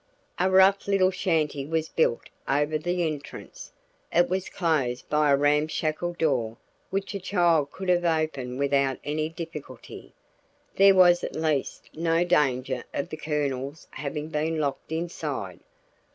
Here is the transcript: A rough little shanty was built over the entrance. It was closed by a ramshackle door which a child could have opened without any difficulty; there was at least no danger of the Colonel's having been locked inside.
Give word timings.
A 0.39 0.49
rough 0.49 0.87
little 0.87 1.11
shanty 1.11 1.63
was 1.63 1.87
built 1.87 2.27
over 2.47 2.79
the 2.79 3.03
entrance. 3.05 3.71
It 4.11 4.29
was 4.29 4.49
closed 4.49 5.07
by 5.09 5.29
a 5.29 5.37
ramshackle 5.37 6.13
door 6.13 6.57
which 6.89 7.13
a 7.13 7.19
child 7.19 7.71
could 7.71 7.87
have 7.87 8.03
opened 8.03 8.57
without 8.57 8.97
any 9.03 9.29
difficulty; 9.29 10.15
there 10.75 10.95
was 10.95 11.23
at 11.23 11.35
least 11.35 11.87
no 11.93 12.23
danger 12.23 12.83
of 12.95 13.09
the 13.09 13.17
Colonel's 13.17 13.87
having 13.91 14.29
been 14.29 14.57
locked 14.59 14.91
inside. 14.91 15.59